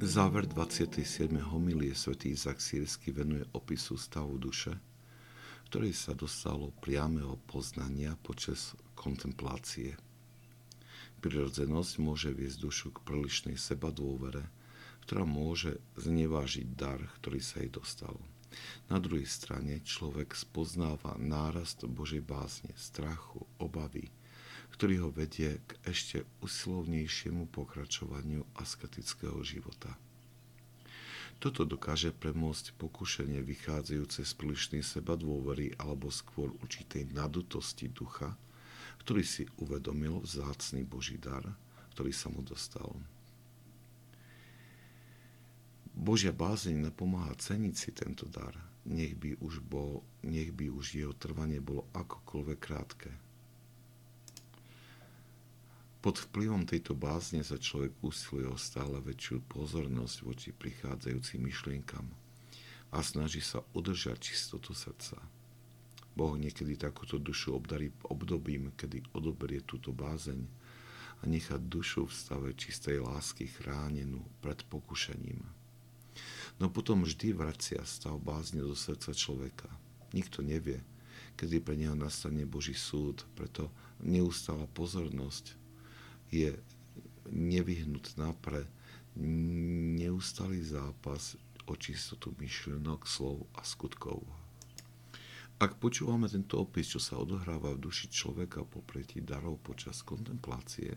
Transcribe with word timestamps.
Záver 0.00 0.48
27. 0.48 1.28
homilie 1.52 1.92
svätý 1.92 2.32
Izak 2.32 2.56
Sírsky 2.56 3.12
venuje 3.12 3.44
opisu 3.52 4.00
stavu 4.00 4.40
duše, 4.40 4.72
ktorý 5.68 5.92
sa 5.92 6.16
dostalo 6.16 6.72
priameho 6.80 7.36
poznania 7.44 8.16
počas 8.24 8.72
kontemplácie. 8.96 10.00
Prirodzenosť 11.20 12.00
môže 12.00 12.32
viesť 12.32 12.58
dušu 12.64 12.88
k 12.96 13.04
prílišnej 13.04 13.60
seba 13.60 13.92
dôvere, 13.92 14.48
ktorá 15.04 15.28
môže 15.28 15.76
znevážiť 16.00 16.72
dar, 16.72 17.04
ktorý 17.20 17.44
sa 17.44 17.60
jej 17.60 17.68
dostal. 17.68 18.16
Na 18.88 18.96
druhej 18.96 19.28
strane 19.28 19.84
človek 19.84 20.32
spoznáva 20.32 21.20
nárast 21.20 21.84
Božej 21.84 22.24
bázne, 22.24 22.72
strachu, 22.72 23.44
obavy, 23.60 24.08
ktorý 24.80 25.04
ho 25.04 25.12
vedie 25.12 25.60
k 25.68 25.92
ešte 25.92 26.24
usilovnejšiemu 26.40 27.52
pokračovaniu 27.52 28.48
asketického 28.56 29.36
života. 29.44 29.92
Toto 31.36 31.68
dokáže 31.68 32.16
premôcť 32.16 32.80
pokušenie 32.80 33.44
vychádzajúce 33.44 34.24
z 34.24 34.32
prílišnej 34.40 34.80
seba 34.80 35.20
dôvery 35.20 35.76
alebo 35.76 36.08
skôr 36.08 36.56
určitej 36.64 37.12
nadutosti 37.12 37.92
ducha, 37.92 38.32
ktorý 39.04 39.20
si 39.20 39.44
uvedomil 39.60 40.24
vzácný 40.24 40.88
Boží 40.88 41.20
dar, 41.20 41.44
ktorý 41.92 42.16
sa 42.16 42.32
mu 42.32 42.40
dostal. 42.40 42.88
Božia 45.92 46.32
bázeň 46.32 46.88
napomáha 46.88 47.36
ceniť 47.36 47.74
si 47.76 47.92
tento 47.92 48.24
dar, 48.32 48.56
nech 48.88 49.12
by 49.12 49.44
už, 49.44 49.60
bol, 49.60 50.00
nech 50.24 50.56
by 50.56 50.72
už 50.72 51.04
jeho 51.04 51.12
trvanie 51.12 51.60
bolo 51.60 51.84
akokoľvek 51.92 52.56
krátke. 52.56 53.12
Pod 56.00 56.16
vplyvom 56.16 56.64
tejto 56.64 56.96
bázne 56.96 57.44
sa 57.44 57.60
človek 57.60 57.92
usiluje 58.00 58.48
o 58.48 58.56
stále 58.56 59.04
väčšiu 59.04 59.44
pozornosť 59.52 60.16
voči 60.24 60.48
prichádzajúcim 60.48 61.44
myšlienkam 61.44 62.08
a 62.88 63.04
snaží 63.04 63.44
sa 63.44 63.60
udržať 63.76 64.16
čistotu 64.16 64.72
srdca. 64.72 65.20
Boh 66.16 66.40
niekedy 66.40 66.80
takúto 66.80 67.20
dušu 67.20 67.52
obdarí 67.52 67.92
obdobím, 68.08 68.72
kedy 68.80 69.12
odoberie 69.12 69.60
túto 69.60 69.92
bázeň 69.92 70.40
a 71.20 71.28
nechá 71.28 71.60
dušu 71.60 72.08
v 72.08 72.16
stave 72.16 72.48
čistej 72.56 73.04
lásky 73.04 73.52
chránenú 73.52 74.24
pred 74.40 74.56
pokušením. 74.72 75.44
No 76.56 76.72
potom 76.72 77.04
vždy 77.04 77.36
vracia 77.36 77.84
stav 77.84 78.16
bázne 78.24 78.64
do 78.64 78.72
srdca 78.72 79.12
človeka. 79.12 79.68
Nikto 80.16 80.40
nevie, 80.40 80.80
kedy 81.36 81.60
pre 81.60 81.76
neho 81.76 81.92
nastane 81.92 82.48
Boží 82.48 82.72
súd, 82.72 83.28
preto 83.36 83.68
neustála 84.00 84.64
pozornosť 84.72 85.60
je 86.30 86.54
nevyhnutná 87.30 88.34
pre 88.42 88.66
neustalý 89.98 90.62
zápas 90.62 91.34
o 91.66 91.74
čistotu 91.78 92.34
myšlienok, 92.38 93.06
slov 93.06 93.46
a 93.54 93.62
skutkov. 93.62 94.22
Ak 95.60 95.76
počúvame 95.76 96.24
tento 96.24 96.56
opis, 96.56 96.88
čo 96.88 96.96
sa 96.96 97.20
odohráva 97.20 97.76
v 97.76 97.84
duši 97.84 98.08
človeka 98.08 98.64
po 98.64 98.80
pretí 98.80 99.20
darov 99.20 99.60
počas 99.60 100.00
kontemplácie, 100.00 100.96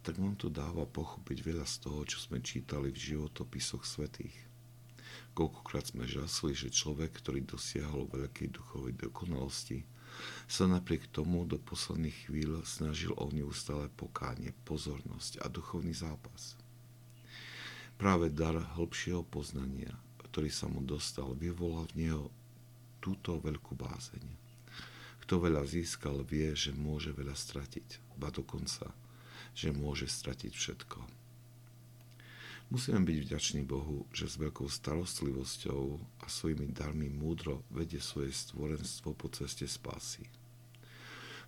tak 0.00 0.16
nám 0.16 0.40
to 0.40 0.48
dáva 0.48 0.88
pochopiť 0.88 1.38
veľa 1.44 1.68
z 1.68 1.76
toho, 1.84 2.00
čo 2.08 2.16
sme 2.16 2.40
čítali 2.40 2.88
v 2.88 2.96
životopisoch 2.96 3.84
svetých. 3.84 4.32
Koľkokrát 5.36 5.92
sme 5.92 6.08
žasli, 6.08 6.56
že 6.56 6.72
človek, 6.72 7.20
ktorý 7.20 7.44
dosiahol 7.44 8.08
veľkej 8.08 8.48
duchovej 8.56 8.96
dokonalosti, 8.96 9.84
sa 10.50 10.66
napriek 10.66 11.06
tomu 11.10 11.46
do 11.46 11.60
posledných 11.62 12.26
chvíľ 12.26 12.66
snažil 12.66 13.14
o 13.14 13.30
neustále 13.30 13.86
pokánie, 13.94 14.50
pozornosť 14.66 15.42
a 15.42 15.46
duchovný 15.46 15.94
zápas. 15.94 16.58
Práve 18.00 18.32
dar 18.32 18.56
hĺbšieho 18.56 19.22
poznania, 19.28 19.92
ktorý 20.30 20.48
sa 20.48 20.66
mu 20.66 20.80
dostal, 20.80 21.36
vyvolal 21.36 21.84
v 21.92 22.08
neho 22.08 22.24
túto 22.98 23.36
veľkú 23.38 23.76
bázeň. 23.76 24.24
Kto 25.26 25.46
veľa 25.46 25.62
získal, 25.68 26.24
vie, 26.26 26.50
že 26.56 26.72
môže 26.72 27.12
veľa 27.12 27.36
stratiť, 27.36 28.16
ba 28.16 28.32
dokonca, 28.32 28.90
že 29.52 29.70
môže 29.70 30.08
stratiť 30.08 30.52
všetko. 30.56 31.19
Musíme 32.70 33.02
byť 33.02 33.18
vďační 33.26 33.66
Bohu, 33.66 34.06
že 34.14 34.30
s 34.30 34.38
veľkou 34.38 34.70
starostlivosťou 34.70 35.82
a 36.22 36.26
svojimi 36.30 36.70
darmi 36.70 37.10
múdro 37.10 37.66
vedie 37.66 37.98
svoje 37.98 38.30
stvorenstvo 38.30 39.10
po 39.10 39.26
ceste 39.26 39.66
spásy. 39.66 40.22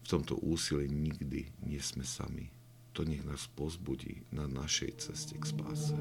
V 0.03 0.07
tomto 0.11 0.35
úsilí 0.43 0.91
nikdy 0.91 1.47
nie 1.63 1.79
sme 1.79 2.03
sami. 2.03 2.51
To 2.99 3.07
nech 3.07 3.23
nás 3.23 3.47
pozbudí 3.55 4.27
na 4.35 4.51
našej 4.51 4.99
ceste 4.99 5.39
k 5.39 5.47
spáse. 5.47 5.95